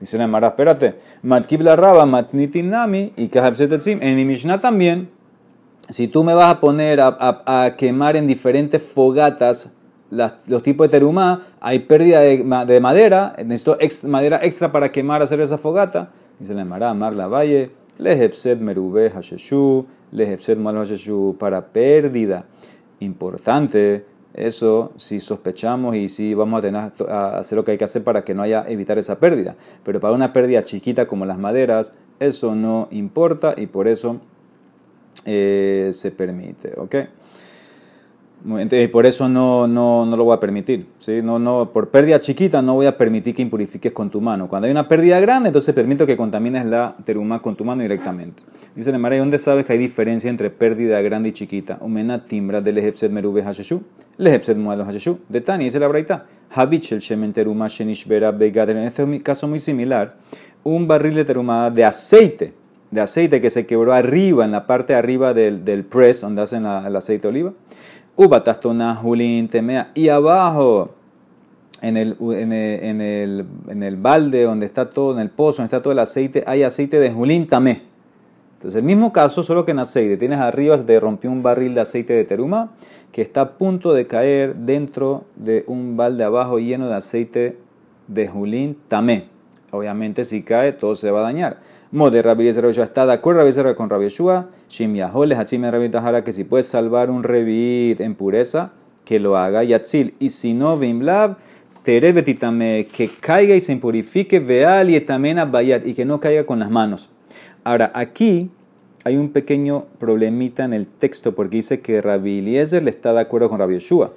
[0.00, 3.30] Dice Mara, espérate, matkib la raba, y
[4.00, 5.21] En mi Mishnah también,
[5.92, 9.72] si tú me vas a poner a quemar en diferentes fogatas,
[10.12, 13.78] los tipos de terumá, hay pérdida de, madera, necesito
[14.08, 16.10] madera extra para quemar, hacer esa fogata.
[16.38, 22.44] Dice la Mara, Amar la Valle, lehepsed merube hasheshu, lehepsed mal hasheshu, para pérdida.
[23.00, 27.84] Importante, eso si sospechamos y si vamos a, tener, a hacer lo que hay que
[27.84, 29.56] hacer para que no haya evitar esa pérdida.
[29.82, 34.20] Pero para una pérdida chiquita como las maderas, eso no importa y por eso
[35.24, 36.72] eh, se permite.
[36.76, 36.96] ¿ok?,
[38.90, 40.86] por eso no, no, no, lo voy a permitir.
[40.98, 41.22] ¿sí?
[41.22, 44.48] No, no, por pérdida chiquita no voy a permitir que impurifiques con tu mano.
[44.48, 48.42] Cuando hay una pérdida grande, entonces permito que contamines la teruma con tu mano directamente.
[48.74, 51.78] Dice el ¿y ¿dónde sabes que hay diferencia entre pérdida grande y chiquita?
[51.82, 53.82] Umena timbra del ejepset merube hasheshu,
[54.16, 55.18] lejepset mualo hasheshu.
[55.28, 56.26] De Tani, dice la braita.
[56.50, 58.76] Habich el shemen teruma shenishbera begader.
[58.76, 60.16] En este caso muy similar,
[60.64, 62.54] un barril de teruma de aceite
[62.92, 66.64] de aceite que se quebró arriba, en la parte de arriba del, press, donde hacen
[66.64, 67.52] el aceite de oliva.
[68.14, 69.90] Ubatastona julin temea.
[69.94, 70.90] Y abajo,
[71.80, 75.62] en el, en, el, en, el, en el balde donde está todo, en el pozo
[75.62, 77.82] donde está todo el aceite, hay aceite de julin tamé.
[78.56, 80.18] Entonces, el mismo caso, solo que en aceite.
[80.18, 82.72] Tienes arriba, se te rompió un barril de aceite de teruma
[83.10, 87.58] que está a punto de caer dentro de un balde abajo lleno de aceite
[88.06, 89.24] de julín tamé.
[89.70, 91.58] Obviamente, si cae, todo se va a dañar.
[91.94, 94.48] Mode Rabbi está de acuerdo Rabbi con Rabbi Yeshua.
[94.70, 98.72] Shim Yahole Hachim Rabbi Tahara que si puedes salvar un revit en pureza,
[99.04, 100.14] que lo haga Yatzil.
[100.18, 101.36] Y si no, Vimlab,
[101.82, 106.60] Terebetitame, que caiga y se impurifique, Veal y Etamena Bayat, y que no caiga con
[106.60, 107.10] las manos.
[107.62, 108.50] Ahora, aquí
[109.04, 113.20] hay un pequeño problemita en el texto porque dice que Rabbi Eliezer le está de
[113.20, 114.14] acuerdo con Rabbi Yeshua.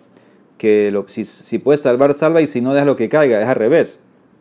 [0.58, 3.42] Que si, si puedes salvar, salva y si no, deja lo que caiga.
[3.42, 4.00] Es al revés.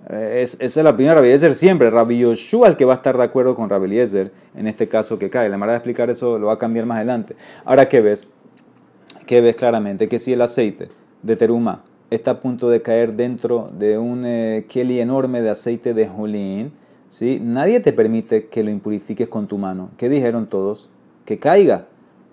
[0.09, 1.90] Es, esa es la opinión de Rabbi Eliezer siempre.
[1.90, 5.19] Rabbi Yoshua el que va a estar de acuerdo con Rabbi Eliezer en este caso
[5.19, 5.49] que cae.
[5.49, 7.37] La manera de explicar eso lo va a cambiar más adelante.
[7.64, 8.29] Ahora, ¿qué ves?
[9.27, 10.09] ¿Qué ves claramente?
[10.09, 10.88] Que si el aceite
[11.23, 15.95] de teruma está a punto de caer dentro de un eh, keli enorme de aceite
[15.95, 16.73] de jolín,
[17.09, 17.40] ¿sí?
[17.43, 19.90] nadie te permite que lo impurifiques con tu mano.
[19.97, 20.90] ¿Qué dijeron todos?
[21.25, 21.87] Que caiga.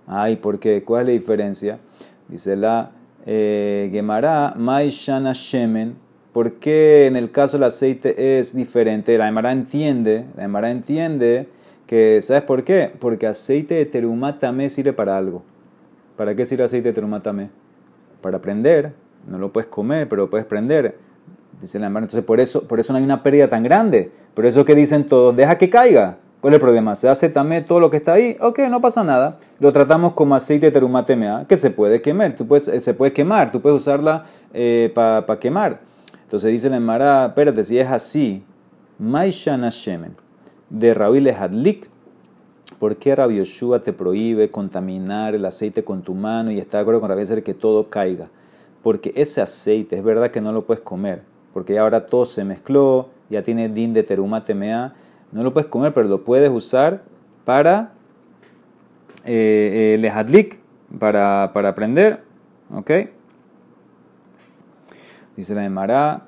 [0.07, 0.83] Ay, ¿por qué?
[0.83, 1.79] ¿Cuál es la diferencia?
[2.27, 2.91] Dice la
[3.25, 5.95] eh, Gemara, Mai Shana Shemen
[6.33, 9.17] ¿Por qué en el caso del aceite es diferente?
[9.17, 11.49] La Emara entiende, la Emara entiende
[11.87, 12.89] que, ¿sabes por qué?
[12.99, 15.43] Porque aceite de terumatame sirve para algo.
[16.15, 17.49] ¿Para qué sirve aceite de terumatame?
[18.21, 18.93] Para prender.
[19.27, 20.95] No lo puedes comer, pero lo puedes prender.
[21.59, 24.09] Dice la Emara, entonces por eso, por eso no hay una pérdida tan grande.
[24.33, 26.17] Por eso que dicen todos, deja que caiga.
[26.39, 26.95] ¿Cuál es el problema?
[26.95, 28.37] ¿Se hace también todo lo que está ahí?
[28.39, 29.37] Ok, no pasa nada.
[29.59, 32.33] Lo tratamos como aceite de terumatame, que se puede quemar.
[32.37, 35.90] Tú puedes, se puede quemar, tú puedes usarla eh, para quemar.
[36.31, 38.41] Entonces dice la Emara, espérate, si es así,
[38.99, 40.15] Maishana Shemen,
[40.69, 41.89] de Raúl Hadlik,
[42.79, 46.83] ¿por qué Rabbi Yoshua te prohíbe contaminar el aceite con tu mano y está de
[46.83, 48.29] acuerdo con Rabbi Yoshua que todo caiga?
[48.81, 53.09] Porque ese aceite es verdad que no lo puedes comer, porque ahora todo se mezcló,
[53.29, 54.93] ya tiene din de teruma temea,
[55.33, 57.03] no lo puedes comer, pero lo puedes usar
[57.43, 57.91] para
[59.25, 60.61] eh, eh, hadlik,
[60.97, 62.23] para, para aprender,
[62.73, 62.91] ¿ok?
[65.35, 66.27] Dice la Emara,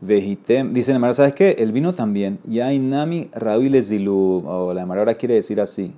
[0.00, 0.72] Vejitem.
[0.72, 1.56] Dice la Emara, ¿sabes qué?
[1.58, 2.38] El vino también.
[2.44, 4.42] Yainami Raúl Zilu.
[4.46, 5.92] O la Emara ahora quiere decir así.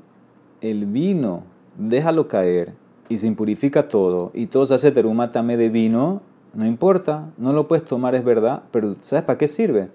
[0.61, 1.45] El vino,
[1.77, 2.75] déjalo caer
[3.09, 4.31] y se impurifica todo.
[4.35, 6.23] Y todo se hace teruma tame de vino.
[6.55, 8.63] No importa, no lo puedes tomar, es verdad.
[8.71, 9.89] Pero ¿sabes para qué sirve?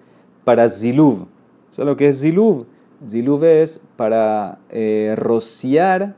[0.44, 1.28] Para ziluv.
[1.70, 2.66] ¿Sabes lo que es ziluv?
[3.08, 6.16] Ziluv es para eh, rociar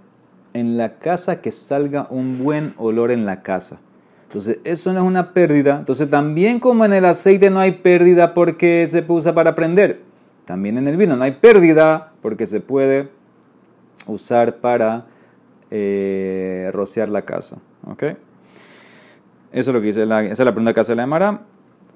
[0.54, 3.80] en la casa que salga un buen olor en la casa.
[4.36, 5.78] Entonces, eso no es una pérdida.
[5.78, 10.02] Entonces, también como en el aceite no hay pérdida porque se usa para prender,
[10.44, 13.08] también en el vino no hay pérdida porque se puede
[14.08, 15.06] usar para
[15.72, 17.62] eh, rociar la casa.
[17.88, 18.04] ¿Ok?
[18.04, 18.18] Eso
[19.54, 21.44] es lo que dice la, esa es la pregunta que hace la Emara.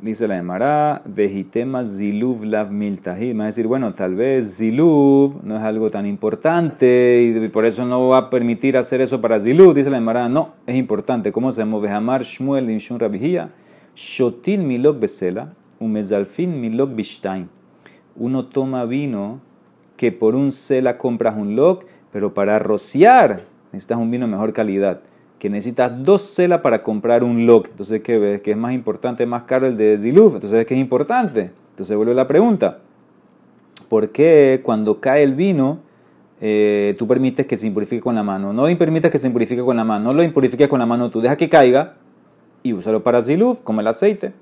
[0.02, 3.38] Dice la Emara, vejitema ziluv lav miltahid.
[3.38, 7.86] Va a decir, bueno, tal vez ziluv no es algo tan importante y por eso
[7.86, 9.74] no va a permitir hacer eso para ziluv.
[9.74, 11.34] Dice la Emara, no, es importante.
[11.34, 11.80] ¿Cómo se llama?
[11.80, 13.50] Vehamar shmuel inshun rabihia.
[13.94, 17.50] Shotil milok besela, umezalfin milok bishtain.
[18.16, 19.42] Uno toma vino
[19.98, 23.42] que por un sela compras un log, pero para rociar
[23.74, 25.02] necesitas un vino de mejor calidad
[25.39, 27.67] que necesitas dos celas para comprar un log.
[27.69, 28.41] Entonces, ¿qué ves?
[28.41, 30.36] Que es más importante, más caro el de Ziluf.
[30.36, 31.52] Entonces, ¿qué es importante?
[31.71, 32.80] Entonces, vuelve la pregunta.
[33.88, 35.80] ¿Por qué cuando cae el vino,
[36.41, 38.54] eh, tú permites que se impurifique con la mano?
[38.54, 41.21] No permites que se impurifique con la mano, no lo impurifiques con la mano, tú
[41.21, 41.95] deja que caiga
[42.62, 44.34] y úsalo para Ziluf, como el aceite.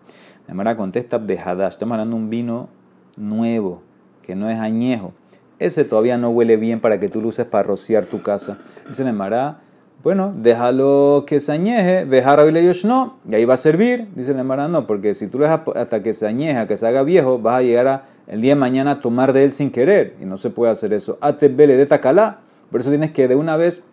[0.48, 2.70] La Mara contesta, Bejadash, estamos hablando de un vino
[3.16, 3.84] nuevo,
[4.24, 5.14] que no es añejo.
[5.60, 8.58] Ese todavía no huele bien para que tú lo uses para rociar tu casa.
[8.88, 9.62] Dice la Mara,
[10.08, 14.38] bueno, déjalo que se añeje, dejar ellos no, y ahí va a servir, dice el
[14.38, 17.40] hermano, no, porque si tú lo dejas hasta que se añeja, que se haga viejo,
[17.40, 20.26] vas a llegar a, el día de mañana a tomar de él sin querer, y
[20.26, 21.18] no se puede hacer eso.
[21.20, 22.40] Atebele de tacalá,
[22.72, 23.84] por eso tienes que de una vez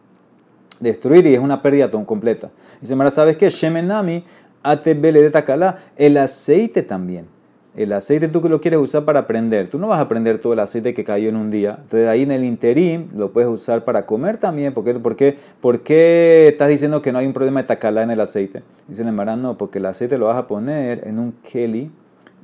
[0.79, 2.51] destruir y es una pérdida completa.
[2.81, 3.51] Dice Mara, ¿sabes qué?
[3.51, 4.25] Shemenami,
[4.63, 7.34] atebele de tacalá, el aceite también
[7.77, 10.53] el aceite tú que lo quieres usar para prender, tú no vas a prender todo
[10.53, 11.79] el aceite que cayó en un día.
[11.83, 14.73] Entonces ahí en el interim lo puedes usar para comer también.
[14.73, 18.05] ¿Por qué, por qué, por qué estás diciendo que no hay un problema de tacalá
[18.05, 18.63] en el aceite?
[18.87, 21.91] Dice el no, porque el aceite lo vas a poner en un keli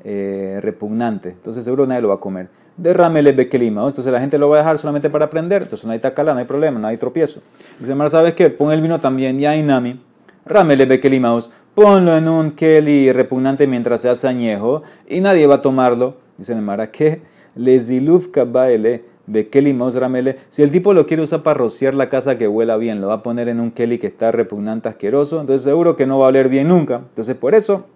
[0.02, 1.30] eh, repugnante.
[1.30, 2.48] Entonces seguro nadie lo va a comer.
[2.76, 3.86] Derrámele bekelima.
[3.86, 5.62] Entonces la gente lo va a dejar solamente para prender.
[5.62, 7.40] Entonces no hay tacalá, no hay problema, no hay tropiezo.
[7.78, 8.50] Dice el ¿sabes qué?
[8.50, 10.00] Pon el vino también, ya inami.
[10.44, 11.50] Rámele bekelimaos
[11.82, 16.16] ponlo en un keli repugnante mientras se hace añejo y nadie va a tomarlo.
[16.36, 17.22] Dice el Mara que
[17.54, 20.36] le ziluf kabaele Bekeli Mosramele.
[20.50, 23.14] Si el tipo lo quiere usar para rociar la casa que huela bien, lo va
[23.14, 26.28] a poner en un Kelly que está repugnante, asqueroso, entonces seguro que no va a
[26.28, 26.96] oler bien nunca.
[26.96, 27.86] Entonces por eso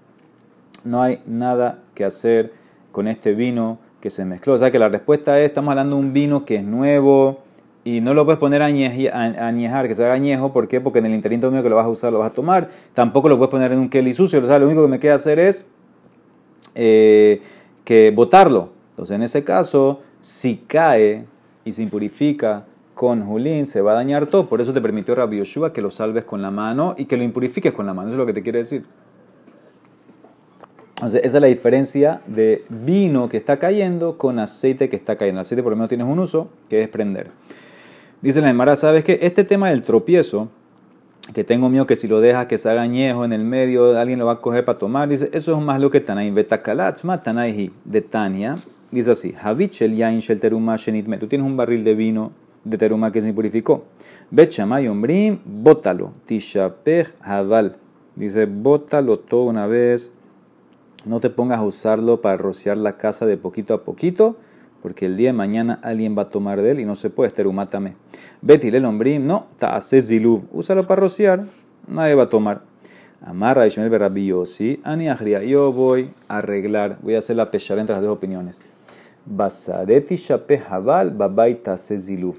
[0.83, 2.55] no hay nada que hacer
[2.91, 4.55] con este vino que se mezcló.
[4.55, 7.44] O sea que la respuesta es, estamos hablando de un vino que es nuevo
[7.85, 10.53] y no lo puedes poner a, añejar, que se haga añejo.
[10.53, 10.81] ¿Por qué?
[10.81, 12.71] Porque en el interino mío que lo vas a usar, lo vas a tomar.
[12.95, 14.39] Tampoco lo puedes poner en un Kelly sucio.
[14.39, 15.67] O lo único que me queda hacer es
[16.75, 17.43] eh,
[17.85, 18.71] que botarlo.
[18.91, 21.27] Entonces en ese caso si cae
[21.67, 24.49] y se impurifica con Julín, se va a dañar todo.
[24.49, 27.25] Por eso te permitió Rabbi Yoshua que lo salves con la mano y que lo
[27.25, 28.09] impurifiques con la mano.
[28.09, 28.87] Eso es lo que te quiere decir.
[30.97, 35.41] Entonces, esa es la diferencia de vino que está cayendo con aceite que está cayendo.
[35.41, 37.29] El aceite por lo menos tienes un uso, que es prender.
[38.25, 39.19] Dice la Emara, ¿sabes qué?
[39.21, 40.49] Este tema del tropiezo,
[41.35, 44.19] que tengo miedo que si lo dejas que se haga añejo en el medio, alguien
[44.19, 47.71] lo va a coger para tomar, dice, eso es más lo que Tanay, Betakalatz, Tanay
[47.85, 48.57] de Tania,
[48.91, 51.19] Dice así, Havichel yain shel teruma shenitme.
[51.19, 52.33] Tú tienes un barril de vino
[52.65, 53.85] de teruma que se purificó.
[54.31, 56.11] Bechamay ombrim, bótalo.
[56.25, 57.77] Tishapeh haval.
[58.17, 60.13] Dice, bótalo todo una vez.
[61.05, 64.39] No te pongas a usarlo para rociar la casa de poquito a poquito,
[64.85, 67.31] porque el día de mañana alguien va a tomar de él y no se puede,
[67.31, 67.97] terumátame.
[68.43, 68.83] Betil el
[69.27, 70.43] no, ta ziluv.
[70.53, 71.43] Úsalo para rociar,
[71.89, 72.61] nadie va a tomar.
[73.23, 75.07] Amarra Ishmael Berrabillosi, Ani
[75.49, 78.61] Yo voy a arreglar, voy a hacer la pechar entre las dos opiniones.
[79.25, 82.37] Basadeti Jabal Babaita Seziluf.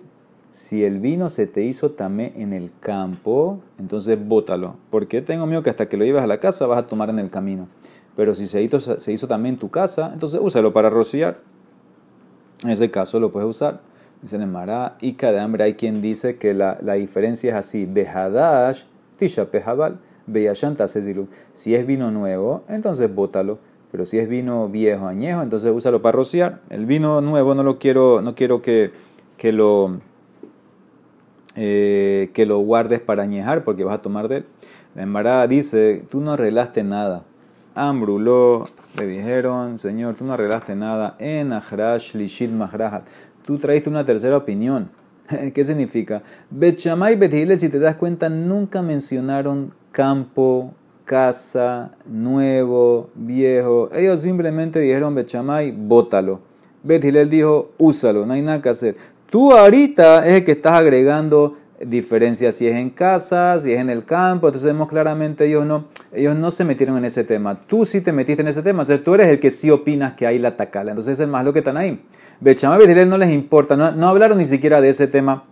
[0.52, 4.76] Si el vino se te hizo tamé en el campo, entonces bótalo.
[4.92, 7.18] Porque tengo miedo que hasta que lo llevas a la casa vas a tomar en
[7.18, 7.68] el camino.
[8.16, 11.40] Pero si se hizo, se hizo también en tu casa, entonces úsalo para rociar.
[12.66, 13.82] En ese caso lo puedes usar.
[14.22, 17.86] Dice en Mará, y cada hambre hay quien dice que la, la diferencia es así.
[17.86, 18.84] Bejadash
[19.18, 21.30] Tisha Jabal, Beyashanta Seziluf.
[21.54, 23.60] Si es vino nuevo, entonces bótalo.
[23.92, 26.60] Pero si es vino viejo, añejo, entonces úsalo para rociar.
[26.70, 28.92] El vino nuevo no lo quiero, no quiero que,
[29.38, 30.00] que lo
[31.56, 34.46] eh, que lo guardes para añejar porque vas a tomar de él.
[34.96, 37.26] La dice, tú no arreglaste nada.
[37.76, 38.66] Ambruló,
[38.98, 41.18] le dijeron, Señor, tú no arreglaste nada.
[41.20, 43.06] En Ahrash Lishit Mahrahat.
[43.46, 44.90] Tú traiste una tercera opinión.
[45.54, 46.24] ¿Qué significa?
[46.50, 53.90] Bechamay y si te das cuenta, nunca mencionaron campo, casa, nuevo, viejo.
[53.94, 56.40] Ellos simplemente dijeron, Bechamay, bótalo.
[56.82, 58.96] Betilel dijo, úsalo, no hay nada que hacer.
[59.30, 63.90] Tú ahorita es el que estás agregando diferencias si es en casa, si es en
[63.90, 64.48] el campo.
[64.48, 65.86] Entonces vemos claramente ellos no,
[66.16, 67.60] ellos no se metieron en ese tema.
[67.62, 68.84] Tú sí te metiste en ese tema.
[68.84, 70.92] Entonces tú eres el que sí opinas que hay la tacala.
[70.92, 72.00] Entonces es más lo que están ahí.
[72.40, 73.76] Bechamay y no les importa.
[73.76, 75.44] No, no hablaron ni siquiera de ese tema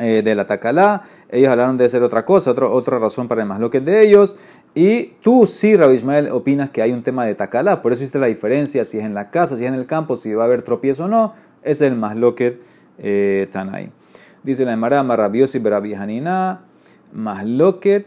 [0.00, 3.58] eh, de la Tacalá, ellos hablaron de ser otra cosa, otra razón para el más
[3.58, 4.36] lo que de ellos,
[4.72, 8.20] y tú sí, Rabbi Ismael, opinas que hay un tema de Tacalá, por eso hiciste
[8.20, 10.46] la diferencia si es en la casa, si es en el campo, si va a
[10.46, 12.60] haber tropiezo o no, es el más lo que
[12.98, 13.90] eh, ahí.
[14.44, 16.60] Dice la Emara, Marrabiosi Berabi Hanina,
[17.12, 18.06] más lo que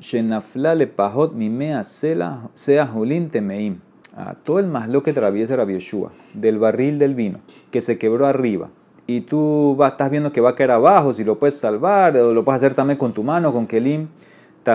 [0.00, 3.80] Shenafla le pajot mimea sea julin temeim.
[4.16, 7.98] Ah, todo el más lo que traviesa Rabbi Yeshua, del barril del vino, que se
[7.98, 8.70] quebró arriba
[9.06, 12.44] y tú estás viendo que va a caer abajo, si lo puedes salvar, o lo
[12.44, 14.08] puedes hacer también con tu mano, con kelim,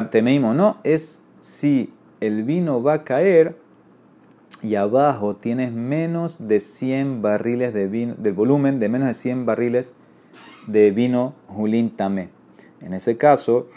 [0.09, 3.57] temeimo, no, es si el vino va a caer
[4.63, 9.45] y abajo tienes menos de 100 barriles de vino, del volumen de menos de 100
[9.45, 9.95] barriles
[10.67, 12.29] de vino julín tamé.
[12.79, 13.67] En ese caso,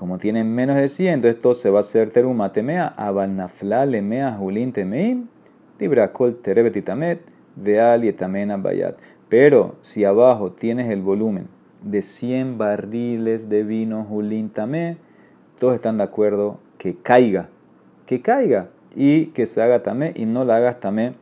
[0.00, 4.72] como tienen menos de 100, entonces se va a hacer teruma temea, abanafla lemea julín
[4.72, 5.26] temeim,
[5.76, 7.20] tibrakol terebetitamet,
[7.54, 8.96] veal yetamena bayat.
[9.28, 11.48] Pero si abajo tienes el volumen
[11.82, 14.96] de 100 barriles de vino Julín Tamé,
[15.58, 17.50] todos están de acuerdo que caiga,
[18.06, 21.12] que caiga y que se haga tamé y no la hagas tamé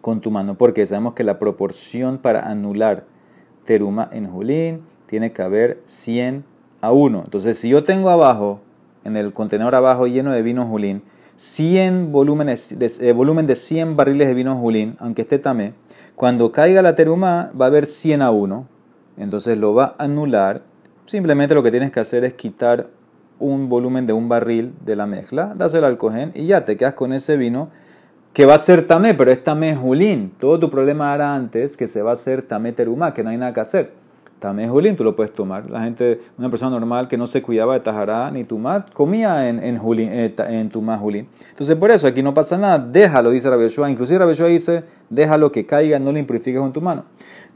[0.00, 3.04] con tu mano, porque sabemos que la proporción para anular
[3.64, 6.44] teruma en Julín tiene que haber 100
[6.80, 7.22] a 1.
[7.24, 8.60] Entonces, si yo tengo abajo,
[9.04, 11.02] en el contenedor abajo lleno de vino Julín,
[11.36, 15.74] 100 volúmenes de, eh, volumen de 100 barriles de vino Julín, aunque esté tamé,
[16.16, 18.66] cuando caiga la teruma va a haber 100 a 1,
[19.18, 20.62] entonces lo va a anular.
[21.06, 22.88] Simplemente lo que tienes que hacer es quitar
[23.38, 26.94] un volumen de un barril de la mezcla, dáselo al cogen y ya te quedas
[26.94, 27.70] con ese vino
[28.32, 30.32] que va a ser tamé, pero es tamé julín.
[30.38, 33.36] Todo tu problema era antes que se va a hacer tamé teruma, que no hay
[33.36, 33.92] nada que hacer.
[34.40, 35.68] Julín, tú lo puedes tomar.
[35.68, 39.62] La gente, una persona normal que no se cuidaba de tajará ni tumat, comía en,
[39.62, 41.28] en, julín, eh, en tumá julín.
[41.50, 43.90] Entonces por eso aquí no pasa nada, déjalo, dice Rabbi Yoshua.
[43.90, 47.04] Inclusive Rabbi Yoshua dice déjalo que caiga, no lo impurifiques con tu mano.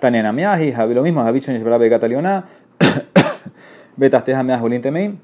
[0.01, 2.47] Taniana miaji, Javi lo mismo, Javi shonishbra begataliona,
[3.97, 5.19] betasteja miaj temeim.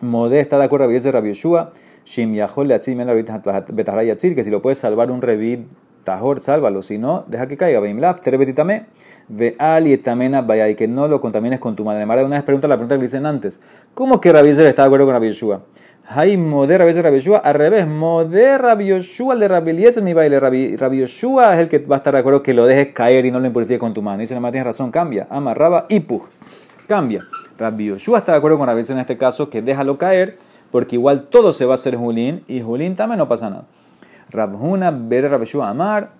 [0.00, 1.72] Modé está de acuerdo a Rabbi Yoshua,
[2.06, 5.68] shim yahol le atzim el yatzir, que si lo puedes salvar un revit
[6.04, 6.82] Tajor, sálvalo.
[6.82, 7.80] Si no, deja que caiga.
[7.80, 8.86] Beimlaf, terebetitame.
[9.32, 12.04] Ve ali tamena vaya y que no lo contamines con tu madre.
[12.04, 13.60] Mara, una vez pregunta la pregunta que dicen antes.
[13.94, 15.62] ¿Cómo que Rabbi está de acuerdo con Rabbi Yeshua?
[16.08, 17.22] Hay moder Rabbi Rabbi.
[17.44, 20.40] Al revés, moder Rabbi Yeshua, el de Rabbi Eliezer, mi baile.
[20.40, 23.30] Rabbi, Rabbi es el que va a estar de acuerdo que lo dejes caer y
[23.30, 24.18] no lo impurifiques con tu mano.
[24.18, 25.28] Dice la tienes razón, cambia.
[25.30, 26.28] Amarraba y puj.
[26.88, 27.22] Cambia.
[27.56, 30.38] Rabbi está de acuerdo con Rabbi en este caso que déjalo caer
[30.72, 33.66] porque igual todo se va a hacer Julín y Julín también no pasa nada.
[34.30, 36.19] Rabhuna ver Rabbi Amar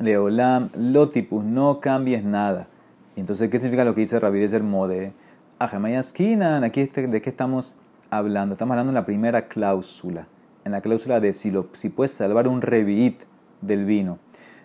[0.00, 2.68] Leolam Lotipus, no cambies nada.
[3.16, 5.12] Entonces, ¿qué significa lo que dice Rabbi Dezer Mode?
[5.58, 7.74] Ajamayaskinan, aquí de qué estamos
[8.10, 8.54] hablando.
[8.54, 10.28] Estamos hablando en la primera cláusula,
[10.64, 11.50] en la cláusula de si,
[11.88, 13.22] puedes salvar un revit
[13.60, 14.18] del vino.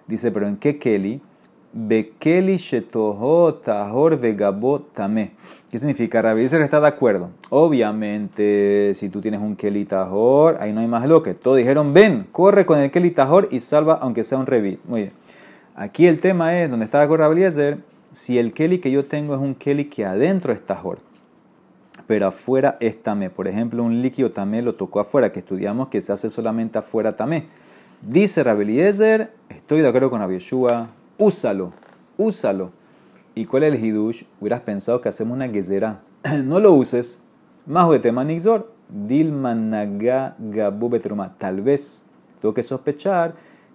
[0.08, 1.22] Dice, pero ¿en qué Kelly?
[1.76, 2.60] Bekeli
[3.64, 4.96] tahor vegabot.
[5.72, 6.22] ¿Qué significa?
[6.22, 7.32] Rabbi está de acuerdo.
[7.50, 11.34] Obviamente, si tú tienes un keli tahor, ahí no hay más lo que.
[11.34, 14.80] Todos dijeron, ven, corre con el keli tahor y salva aunque sea un revit.
[14.86, 15.14] Muy bien.
[15.76, 17.82] Aquí el tema es, donde está de acuerdo Rabbi
[18.12, 21.00] si el keli que yo tengo es un keli que adentro es tahor,
[22.06, 23.32] pero afuera es tamé.
[23.32, 27.16] Por ejemplo, un líquido tamé lo tocó afuera, que estudiamos que se hace solamente afuera
[27.16, 27.48] tamé.
[28.04, 31.74] Dice Rabbi estoy de acuerdo con Rabbi Yeshua, úsalo,
[32.18, 32.72] úsalo.
[33.34, 34.26] ¿Y cuál es el hidush?
[34.40, 36.02] Hubieras pensado que hacemos una gezerá.
[36.44, 37.24] no lo uses.
[37.66, 38.72] Más de tema nixor.
[38.90, 40.92] Dilmanaga gabu.
[41.40, 42.06] Tal vez
[42.40, 43.34] tengo que sospechar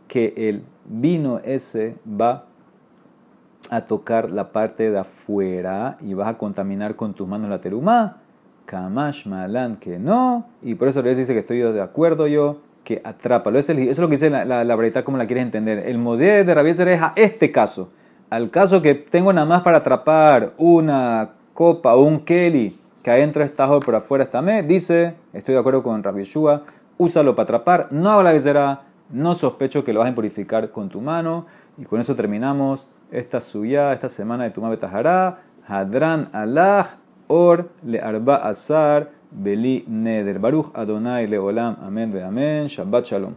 [0.08, 2.46] que el vino ese va
[3.70, 8.22] a tocar la parte de afuera y vas a contaminar con tus manos la teruma.
[8.66, 10.46] Kamash malan que no.
[10.62, 13.58] Y por eso le dice que estoy de acuerdo yo que atrápalo.
[13.58, 15.80] Eso es, lo que dice la, la, como la quieres entender.
[15.86, 17.90] El modelo de Rabbi es a este caso.
[18.30, 23.42] Al caso que tengo nada más para atrapar una copa o un keli que adentro
[23.42, 26.62] está hoy, pero afuera está me, dice, estoy de acuerdo con Rabbi Yeshua,
[26.98, 30.88] úsalo para atrapar, no hago la será, no sospecho que lo vas a purificar con
[30.88, 31.46] tu mano.
[31.76, 38.00] Y con eso terminamos esta suya, esta semana de Tumá Betajara, Hadran Allah, Or Le
[38.00, 40.38] Arba Azar, Beli Neder.
[40.38, 41.76] Baruch Adonai Leolam.
[41.82, 42.68] Amén ve Amén.
[42.68, 43.34] Shabbat Shalom.